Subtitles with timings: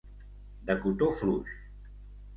[0.69, 1.55] De cotó fluix.